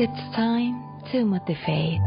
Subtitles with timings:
[0.00, 0.80] It's time
[1.12, 2.00] to motivate.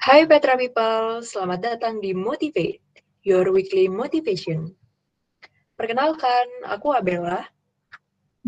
[0.00, 2.80] Hai Petra People, selamat datang di Motivate,
[3.28, 4.72] your weekly motivation.
[5.76, 7.44] Perkenalkan, aku Abella.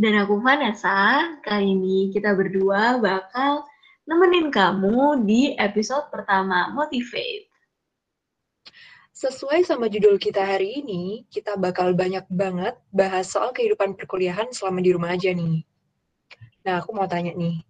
[0.01, 1.29] Dan aku Vanessa.
[1.45, 3.69] Kali ini kita berdua bakal
[4.09, 7.54] nemenin kamu di episode pertama Motivate.
[9.15, 14.83] Sesuai sama judul kita hari ini, kita bakal banyak banget bahas soal kehidupan perkuliahan selama
[14.83, 15.63] di rumah aja nih.
[16.67, 17.63] Nah, aku mau tanya nih,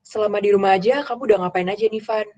[0.00, 2.28] selama di rumah aja, kamu udah ngapain aja nih, Van?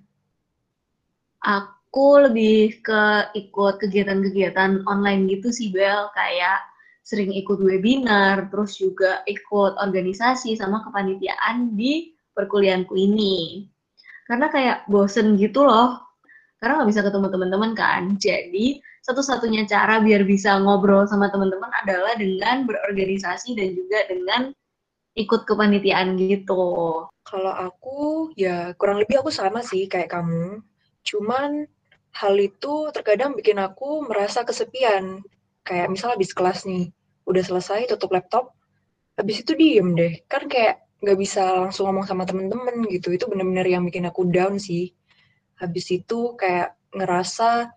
[1.38, 6.10] Aku lebih ke ikut kegiatan-kegiatan online gitu sih, Bel.
[6.18, 6.58] Kayak
[7.06, 13.70] sering ikut webinar, terus juga ikut organisasi sama kepanitiaan di perkuliahanku ini.
[14.26, 16.07] Karena kayak bosen gitu loh,
[16.58, 18.02] karena nggak bisa ketemu teman-teman kan.
[18.18, 18.66] Jadi
[19.06, 24.42] satu-satunya cara biar bisa ngobrol sama teman-teman adalah dengan berorganisasi dan juga dengan
[25.18, 27.06] ikut kepanitiaan gitu.
[27.26, 30.62] Kalau aku, ya kurang lebih aku sama sih kayak kamu.
[31.06, 31.66] Cuman
[32.14, 35.22] hal itu terkadang bikin aku merasa kesepian.
[35.66, 36.88] Kayak misalnya habis kelas nih,
[37.28, 38.56] udah selesai tutup laptop,
[39.18, 40.24] habis itu diem deh.
[40.30, 43.12] Kan kayak nggak bisa langsung ngomong sama temen-temen gitu.
[43.12, 44.94] Itu bener-bener yang bikin aku down sih.
[45.58, 47.74] Habis itu kayak ngerasa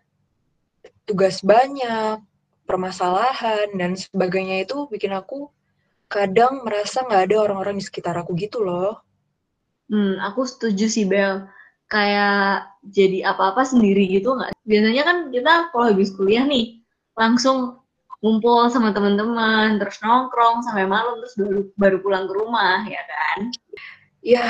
[1.06, 2.22] tugas banyak,
[2.64, 5.52] permasalahan, dan sebagainya itu bikin aku
[6.08, 9.02] kadang merasa nggak ada orang-orang di sekitar aku gitu loh.
[9.92, 11.48] Hmm, aku setuju sih Bel
[11.92, 14.56] kayak jadi apa-apa sendiri gitu nggak?
[14.64, 16.80] Biasanya kan kita kalau habis kuliah nih
[17.20, 17.84] langsung
[18.22, 23.38] ngumpul sama teman-teman, terus nongkrong sampai malam, terus baru baru pulang ke rumah, ya kan?
[24.22, 24.46] Ya,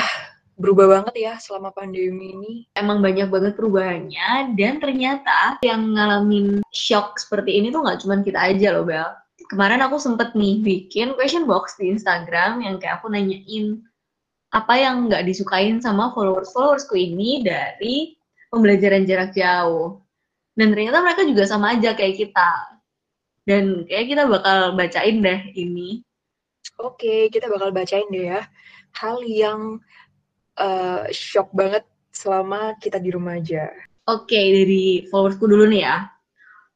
[0.61, 2.53] berubah banget ya selama pandemi ini.
[2.77, 8.37] Emang banyak banget perubahannya, dan ternyata yang ngalamin shock seperti ini tuh nggak cuma kita
[8.37, 9.09] aja loh, Bel.
[9.49, 13.81] Kemarin aku sempet nih bikin question box di Instagram yang kayak aku nanyain
[14.53, 18.15] apa yang nggak disukain sama followers-followersku ini dari
[18.53, 19.99] pembelajaran jarak jauh.
[20.53, 22.51] Dan ternyata mereka juga sama aja kayak kita.
[23.47, 26.03] Dan kayak kita bakal bacain deh ini.
[26.77, 28.45] Oke, kita bakal bacain deh ya.
[28.93, 29.79] Hal yang
[30.59, 33.71] uh, shock banget selama kita di rumah aja.
[34.09, 36.09] Oke, dari followersku dulu nih ya.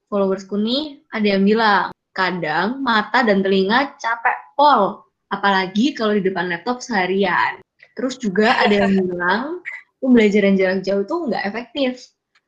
[0.08, 5.03] Followersku nih ada yang bilang, kadang mata dan telinga capek pol,
[5.34, 7.59] apalagi kalau di depan laptop seharian.
[8.00, 9.66] Terus juga ada yang bilang
[10.00, 11.91] pembelajaran jarak jauh itu nggak efektif.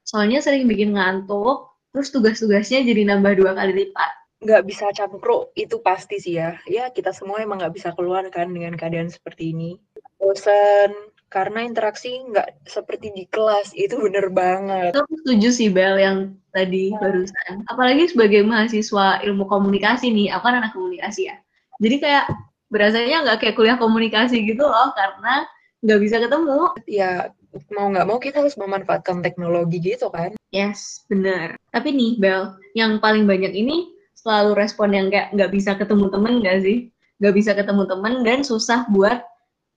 [0.08, 4.12] Soalnya sering bikin ngantuk, terus tugas-tugasnya jadi nambah dua kali lipat.
[4.38, 6.56] Nggak bisa campur, itu pasti sih ya.
[6.70, 9.82] Ya, kita semua emang nggak bisa keluar kan dengan keadaan seperti ini.
[10.22, 10.94] Bosan,
[11.28, 14.96] karena interaksi nggak seperti di kelas, itu bener banget.
[14.96, 17.04] Aku setuju sih, Bel, yang tadi nah.
[17.04, 17.54] barusan.
[17.68, 21.36] Apalagi sebagai mahasiswa ilmu komunikasi nih, aku kan anak komunikasi ya.
[21.84, 22.26] Jadi kayak
[22.72, 25.44] berasanya nggak kayak kuliah komunikasi gitu loh karena
[25.84, 26.60] nggak bisa ketemu.
[26.88, 27.32] Ya
[27.76, 30.32] mau nggak mau kita harus memanfaatkan teknologi gitu kan.
[30.56, 31.60] Yes, benar.
[31.76, 36.34] Tapi nih Bel, yang paling banyak ini selalu respon yang kayak nggak bisa ketemu temen
[36.40, 36.78] nggak sih?
[37.20, 39.28] Nggak bisa ketemu temen dan susah buat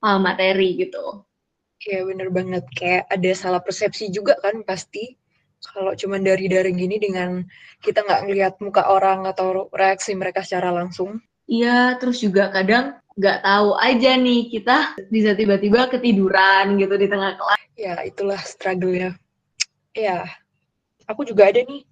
[0.01, 1.21] paham materi gitu.
[1.81, 5.17] Iya bener banget, kayak ada salah persepsi juga kan pasti.
[5.61, 7.41] Kalau cuma dari daring gini dengan
[7.85, 11.21] kita nggak ngelihat muka orang atau reaksi mereka secara langsung,
[11.51, 17.35] Iya, terus juga kadang nggak tahu aja nih kita bisa tiba-tiba ketiduran gitu di tengah
[17.35, 17.63] kelas.
[17.75, 19.19] Ya, itulah struggle-nya.
[19.91, 20.23] Ya,
[21.11, 21.83] aku juga ada nih.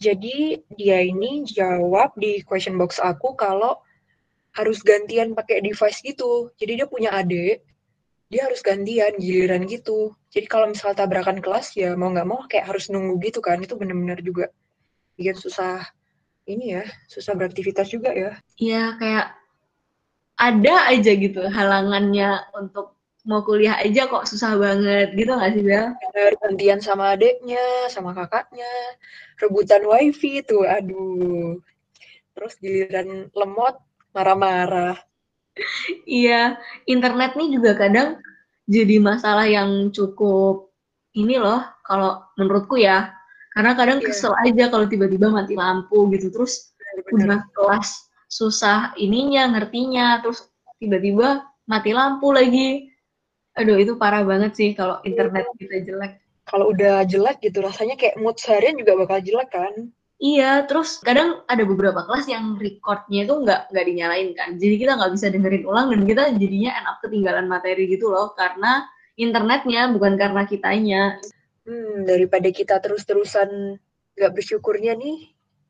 [0.00, 3.76] Jadi dia ini jawab di question box aku kalau
[4.56, 6.48] harus gantian pakai device gitu.
[6.56, 7.67] Jadi dia punya adik,
[8.28, 10.12] dia harus gantian giliran gitu.
[10.28, 13.60] Jadi kalau misal tabrakan kelas ya mau nggak mau kayak harus nunggu gitu kan.
[13.60, 14.52] Itu bener-bener juga
[15.18, 15.82] bikin susah
[16.48, 19.26] ini ya susah beraktivitas juga ya iya kayak
[20.38, 22.96] ada aja gitu halangannya untuk
[23.28, 25.92] mau kuliah aja kok susah banget gitu nggak sih Bel?
[26.40, 28.72] gantian sama adeknya, sama kakaknya,
[29.36, 31.60] rebutan wifi tuh, aduh.
[32.32, 33.76] Terus giliran lemot,
[34.16, 34.96] marah-marah.
[36.06, 38.20] Iya, internet nih juga kadang
[38.68, 40.68] jadi masalah yang cukup
[41.16, 43.10] ini loh, kalau menurutku ya,
[43.56, 44.06] karena kadang yeah.
[44.12, 46.76] kesel aja kalau tiba-tiba mati lampu gitu terus
[47.10, 50.46] udah kelas susah ininya ngertinya terus
[50.78, 52.92] tiba-tiba mati lampu lagi.
[53.58, 56.22] Aduh itu parah banget sih kalau internet kita jelek.
[56.46, 61.46] Kalau udah jelek gitu rasanya kayak mood seharian juga bakal jelek kan Iya, terus kadang
[61.46, 65.62] ada beberapa kelas yang recordnya itu nggak nggak dinyalain kan, jadi kita nggak bisa dengerin
[65.70, 68.82] ulang dan kita jadinya enak ketinggalan materi gitu loh karena
[69.14, 71.02] internetnya bukan karena kitanya
[71.66, 73.78] hmm, daripada kita terus-terusan
[74.18, 75.18] nggak bersyukurnya nih,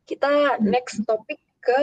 [0.09, 1.81] Kita next topik ke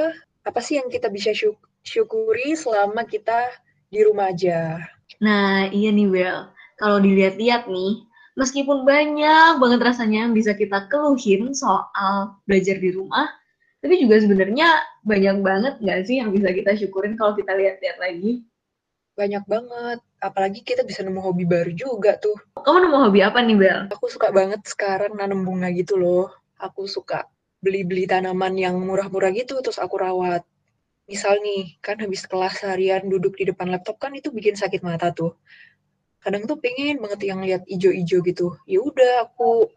[0.50, 3.46] apa sih yang kita bisa syuk- syukuri selama kita
[3.94, 4.82] di rumah aja.
[5.22, 6.38] Nah, iya nih Bel.
[6.82, 7.92] Kalau dilihat-lihat nih,
[8.36, 13.32] meskipun banyak banget rasanya yang bisa kita keluhin soal belajar di rumah,
[13.80, 18.44] tapi juga sebenarnya banyak banget nggak sih yang bisa kita syukurin kalau kita lihat-lihat lagi?
[19.16, 20.00] Banyak banget.
[20.20, 22.36] Apalagi kita bisa nemu hobi baru juga tuh.
[22.60, 23.80] Kamu nemu hobi apa nih Bel?
[23.94, 26.34] Aku suka banget sekarang nanam bunga gitu loh.
[26.60, 27.30] Aku suka
[27.64, 30.44] beli-beli tanaman yang murah-murah gitu terus aku rawat.
[31.06, 35.14] Misal nih, kan habis kelas seharian duduk di depan laptop kan itu bikin sakit mata
[35.14, 35.38] tuh.
[36.26, 38.58] Kadang tuh pengen banget yang lihat ijo-ijo gitu.
[38.66, 39.70] Ya udah aku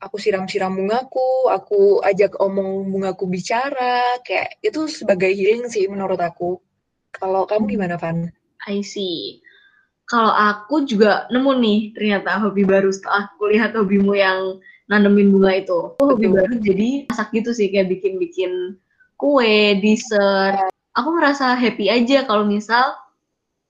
[0.00, 6.56] aku siram-siram bungaku, aku ajak omong bungaku bicara, kayak itu sebagai healing sih menurut aku.
[7.12, 8.32] Kalau kamu gimana, Van?
[8.64, 9.44] I see.
[10.08, 14.56] Kalau aku juga nemu nih ternyata hobi baru setelah aku lihat hobimu yang
[14.88, 16.00] nanemin bunga itu.
[16.00, 16.36] Aku hobi Betul.
[16.40, 18.80] baru jadi masak gitu sih kayak bikin-bikin
[19.20, 20.72] kue, dessert.
[20.96, 22.96] Aku merasa happy aja kalau misal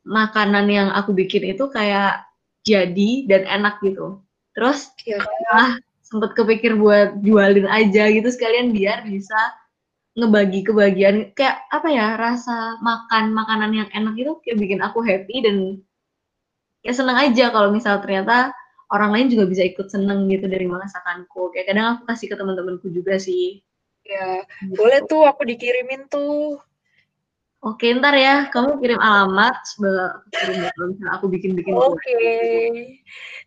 [0.09, 2.25] makanan yang aku bikin itu kayak
[2.65, 4.25] jadi dan enak gitu.
[4.57, 9.37] Terus Ya, sempet kepikir buat jualin aja gitu sekalian biar bisa
[10.17, 15.45] ngebagi kebagian kayak apa ya rasa makan makanan yang enak itu kayak bikin aku happy
[15.45, 15.57] dan
[16.83, 18.51] ya seneng aja kalau misal ternyata
[18.89, 22.89] orang lain juga bisa ikut seneng gitu dari masakanku kayak kadang aku kasih ke teman-temanku
[22.89, 23.61] juga sih
[24.09, 24.75] ya, Gitu.
[24.75, 26.57] boleh tuh aku dikirimin tuh.
[27.65, 31.73] Oke ntar ya kamu kirim alamat sebelah aku kirim ya, kalau misalnya aku bikin bikin
[31.75, 32.23] Oke.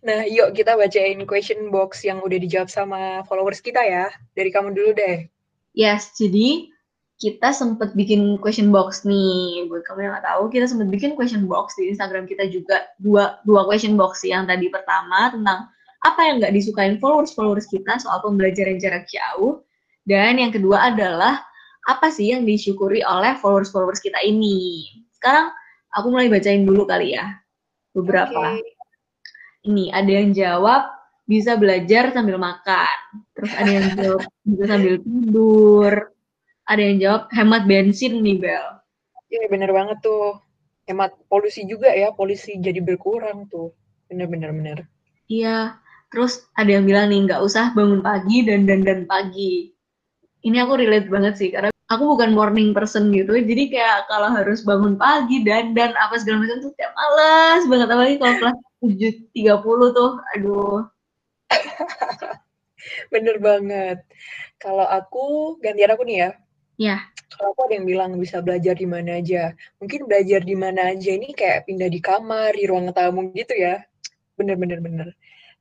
[0.01, 4.09] Nah, yuk kita bacain question box yang udah dijawab sama followers kita ya.
[4.33, 5.29] Dari kamu dulu deh.
[5.77, 6.73] Yes, jadi
[7.21, 9.69] kita sempat bikin question box nih.
[9.69, 13.37] Buat kamu yang nggak tahu, kita sempat bikin question box di Instagram kita juga dua
[13.45, 14.25] dua question box.
[14.25, 15.69] Yang tadi pertama tentang
[16.01, 19.61] apa yang nggak disukain followers-followers kita soal pembelajaran jarak jauh.
[20.01, 21.45] Dan yang kedua adalah
[21.89, 24.85] apa sih yang disyukuri oleh followers-followers kita ini.
[25.13, 25.53] Sekarang
[25.95, 27.39] aku mulai bacain dulu kali ya
[27.91, 28.71] beberapa Oke.
[29.67, 30.87] ini ada yang jawab
[31.27, 32.97] bisa belajar sambil makan
[33.35, 35.93] terus ada yang jawab bisa sambil tidur
[36.67, 38.67] ada yang jawab hemat bensin nih Bel
[39.31, 40.43] Iya, bener banget tuh.
[40.91, 43.71] Hemat polusi juga ya, polusi jadi berkurang tuh.
[44.11, 44.77] Bener-bener bener.
[45.31, 45.79] iya
[46.11, 49.70] terus ada yang bilang nih nggak usah bangun pagi dan dandan pagi
[50.41, 54.63] ini aku relate banget sih karena aku bukan morning person gitu jadi kayak kalau harus
[54.63, 59.11] bangun pagi dan dan apa segala macam tuh kayak males banget apalagi kalau kelas tujuh
[59.35, 60.87] tiga puluh tuh aduh
[63.13, 64.01] Bener banget.
[64.61, 66.29] Kalau aku, gantian aku nih ya.
[66.81, 66.97] Iya.
[67.31, 69.53] Kalau aku ada yang bilang bisa belajar di mana aja.
[69.79, 73.85] Mungkin belajar di mana aja ini kayak pindah di kamar, di ruang tamu gitu ya.
[74.35, 75.07] Bener-bener bener.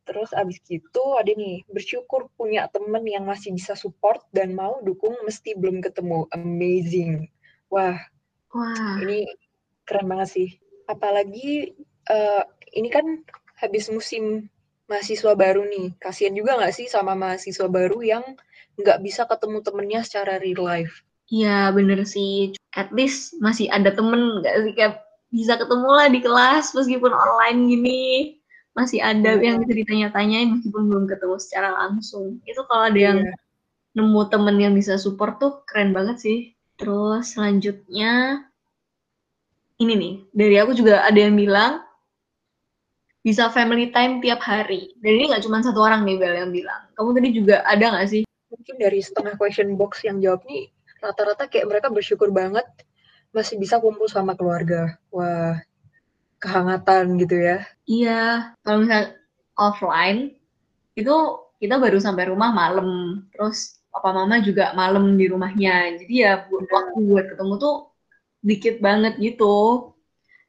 [0.09, 5.15] Terus abis gitu ada nih, bersyukur punya temen yang masih bisa support dan mau dukung
[5.23, 6.27] meski belum ketemu.
[6.35, 7.31] Amazing.
[7.71, 7.99] Wah,
[8.51, 9.29] wah ini
[9.87, 10.49] keren banget sih.
[10.91, 11.77] Apalagi
[12.11, 12.43] eh,
[12.75, 13.23] ini kan
[13.61, 14.49] habis musim
[14.91, 15.95] mahasiswa baru nih.
[16.03, 18.25] Kasian juga nggak sih sama mahasiswa baru yang
[18.81, 21.07] nggak bisa ketemu temennya secara real life.
[21.31, 22.59] Iya bener sih.
[22.75, 24.95] At least masih ada temen nggak sih kayak
[25.31, 28.03] bisa ketemu lah di kelas meskipun online gini.
[28.75, 29.53] Masih ada Iya.
[29.53, 32.39] yang bisa ditanya-tanyain meskipun belum ketemu secara langsung.
[32.47, 33.35] Itu kalau ada yang Iya.
[33.99, 36.39] nemu temen yang bisa support tuh keren banget sih.
[36.79, 38.45] Terus selanjutnya
[39.81, 41.83] ini nih dari aku juga ada yang bilang
[43.21, 44.97] bisa family time tiap hari.
[45.03, 46.89] Dan ini nggak cuma satu orang nih Bel yang bilang.
[46.97, 48.23] Kamu tadi juga ada nggak sih?
[48.49, 50.73] Mungkin dari setengah question box yang jawab nih,
[51.05, 52.65] rata-rata kayak mereka bersyukur banget
[53.31, 54.97] masih bisa kumpul sama keluarga.
[55.15, 55.61] Wah,
[56.41, 57.57] kehangatan gitu ya.
[57.85, 59.15] Iya, kalau misal
[59.55, 60.35] offline
[60.97, 61.15] itu
[61.61, 66.01] kita baru sampai rumah malam, terus papa mama juga malam di rumahnya.
[66.01, 67.77] Jadi ya buat waktu buat ketemu tuh
[68.41, 69.93] dikit banget gitu.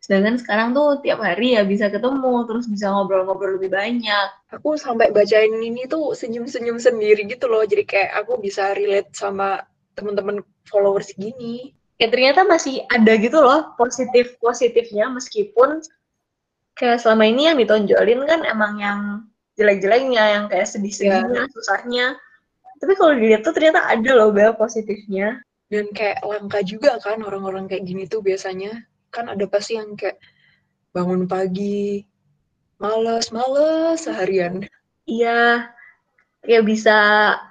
[0.02, 4.28] Sedangkan sekarang tuh tiap hari ya bisa ketemu, terus bisa ngobrol-ngobrol lebih banyak.
[4.50, 7.62] Aku sampai bacain ini tuh senyum-senyum sendiri gitu loh.
[7.62, 9.62] Jadi kayak aku bisa relate sama
[9.94, 11.76] teman-teman followers gini.
[12.02, 15.86] Ya ternyata masih ada gitu loh positif-positifnya meskipun
[16.74, 19.00] kayak selama ini yang ditonjolin kan emang yang
[19.54, 22.18] jelek-jeleknya, yang kayak sedih-sedihnya, susahnya.
[22.82, 25.46] Tapi kalau dilihat tuh ternyata ada loh Bel positifnya.
[25.72, 28.82] Dan kayak langka juga kan orang-orang kayak gini tuh biasanya.
[29.14, 30.18] Kan ada pasti yang kayak
[30.92, 32.02] bangun pagi,
[32.82, 34.66] males, males seharian.
[35.06, 35.70] Iya,
[36.42, 36.98] kayak bisa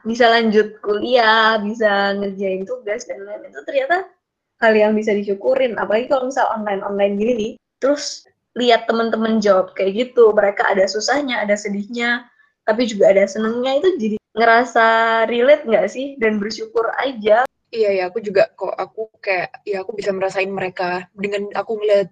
[0.03, 3.55] bisa lanjut kuliah, bisa ngerjain tugas dan lain-lain.
[3.55, 4.11] Itu ternyata
[4.61, 5.77] hal yang bisa disyukurin.
[5.81, 7.53] Apalagi kalau misal online-online gini nih.
[7.81, 10.31] Terus lihat teman-teman jawab kayak gitu.
[10.37, 12.29] Mereka ada susahnya, ada sedihnya,
[12.69, 13.81] tapi juga ada senengnya.
[13.81, 14.87] Itu jadi ngerasa
[15.27, 17.49] relate nggak sih dan bersyukur aja.
[17.71, 22.11] Iya ya, aku juga kok aku kayak ya aku bisa merasain mereka dengan aku ngeliat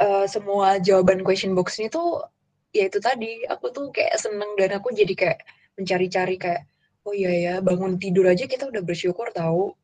[0.00, 2.24] uh, semua jawaban question box ini tuh
[2.72, 5.40] ya itu tadi aku tuh kayak seneng dan aku jadi kayak
[5.76, 6.64] mencari-cari kayak
[7.04, 9.74] oh iya ya bangun tidur aja kita udah bersyukur tahu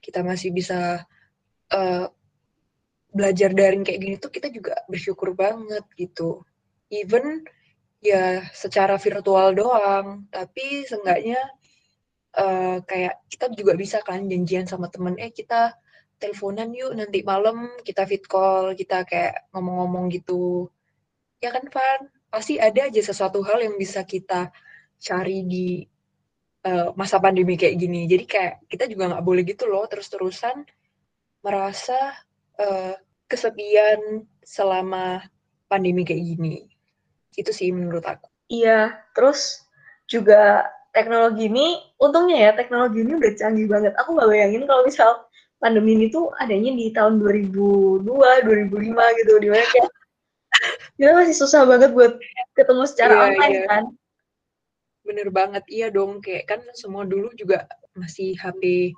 [0.00, 1.04] kita masih bisa
[1.72, 2.06] uh,
[3.16, 6.44] belajar daring kayak gini tuh kita juga bersyukur banget gitu.
[6.92, 7.42] Even
[8.04, 11.40] ya secara virtual doang, tapi seenggaknya
[12.36, 15.74] uh, kayak kita juga bisa kan janjian sama temen, eh kita
[16.20, 20.68] teleponan yuk nanti malam kita fit call, kita kayak ngomong-ngomong gitu.
[21.40, 22.00] Ya kan, Van?
[22.32, 24.52] Pasti ada aja sesuatu hal yang bisa kita
[25.00, 25.84] cari di
[26.64, 28.08] uh, masa pandemi kayak gini.
[28.08, 30.64] Jadi kayak kita juga nggak boleh gitu loh terus-terusan
[31.46, 31.94] merasa
[32.58, 32.98] uh,
[33.30, 35.22] kesepian selama
[35.70, 36.66] pandemi kayak gini.
[37.38, 38.26] Itu sih menurut aku.
[38.50, 39.62] Iya, terus
[40.10, 43.94] juga teknologi ini, untungnya ya teknologi ini udah canggih banget.
[44.02, 45.10] Aku nggak bayangin kalau misal
[45.62, 49.90] pandemi ini tuh adanya di tahun 2002, 2005 gitu, di mana kayak
[50.98, 52.18] kita masih susah banget buat
[52.58, 53.66] ketemu secara iya, online iya.
[53.70, 53.84] kan.
[55.06, 56.18] Bener banget, iya dong.
[56.18, 58.90] Kayak kan semua dulu juga masih HP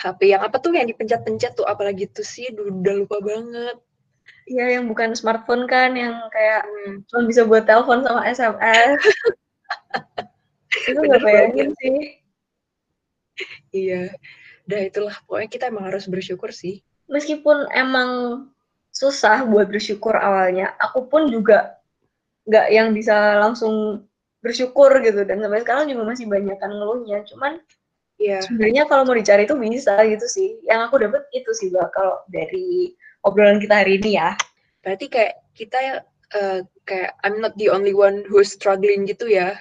[0.00, 3.76] HP yang apa tuh yang dipencet-pencet tuh apalagi tuh sih udah lupa banget.
[4.48, 7.04] Iya yang bukan smartphone kan yang kayak hmm.
[7.06, 9.00] cuma bisa buat telepon sama SMS.
[10.90, 11.98] itu nggak bayangin sih.
[13.70, 14.16] Iya.
[14.66, 16.80] Udah itulah pokoknya kita emang harus bersyukur sih.
[17.10, 18.10] Meskipun emang
[18.90, 21.78] susah buat bersyukur awalnya, aku pun juga
[22.48, 24.06] nggak yang bisa langsung
[24.40, 27.22] bersyukur gitu dan sampai sekarang juga masih banyak kan ngeluhnya.
[27.28, 27.60] Cuman
[28.20, 28.44] Iya.
[28.44, 30.60] Sebenarnya kalau mau dicari itu bisa gitu sih.
[30.68, 32.92] Yang aku dapat itu sih, Mbak, kalau dari
[33.24, 34.36] obrolan kita hari ini ya.
[34.84, 36.04] Berarti kayak kita
[36.36, 39.56] uh, kayak I'm not the only one who's struggling gitu ya.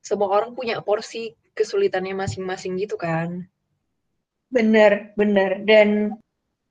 [0.00, 3.44] Semua orang punya porsi kesulitannya masing-masing gitu kan.
[4.48, 5.60] Bener, bener.
[5.68, 6.16] Dan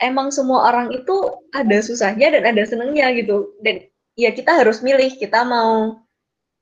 [0.01, 3.53] emang semua orang itu ada susahnya dan ada senengnya gitu.
[3.61, 3.85] Dan
[4.17, 6.01] ya kita harus milih, kita mau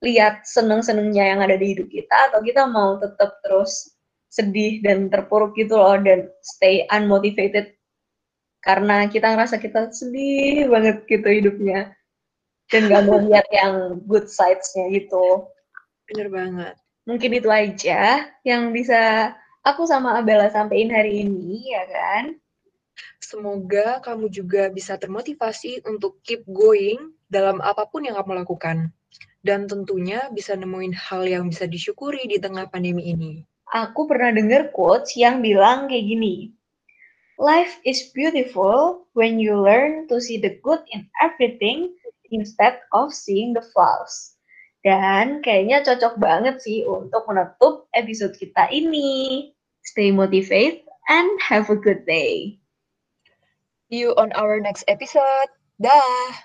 [0.04, 3.93] lihat seneng-senengnya yang ada di hidup kita atau kita mau tetap terus
[4.34, 7.70] sedih dan terpuruk gitu loh dan stay unmotivated
[8.58, 11.94] karena kita ngerasa kita sedih banget gitu hidupnya
[12.72, 15.46] dan gak mau lihat yang good sides-nya gitu.
[16.10, 16.74] Bener banget.
[17.04, 22.24] Mungkin itu aja yang bisa aku sama Abella sampaikan hari ini ya kan.
[23.20, 28.90] Semoga kamu juga bisa termotivasi untuk keep going dalam apa pun yang kamu lakukan.
[29.44, 34.70] Dan tentunya bisa nemuin hal yang bisa disyukuri di tengah pandemi ini aku pernah dengar
[34.70, 36.54] quotes yang bilang kayak gini.
[37.34, 41.90] Life is beautiful when you learn to see the good in everything
[42.30, 44.38] instead of seeing the flaws.
[44.86, 49.50] Dan kayaknya cocok banget sih untuk menutup episode kita ini.
[49.82, 52.62] Stay motivated and have a good day.
[53.90, 55.50] See you on our next episode.
[55.82, 56.38] Dah.